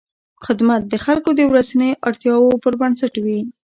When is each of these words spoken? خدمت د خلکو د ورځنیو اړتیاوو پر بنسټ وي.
خدمت 0.45 0.81
د 0.87 0.93
خلکو 1.05 1.29
د 1.35 1.41
ورځنیو 1.51 1.99
اړتیاوو 2.07 2.59
پر 2.63 2.73
بنسټ 2.81 3.13
وي. 3.25 3.39